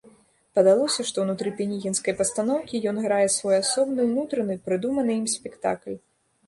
[0.59, 5.97] Падалося, што ўнутры пінігінскай пастаноўкі ён грае свой асобны ўнутраны, прыдуманы ім спектакль.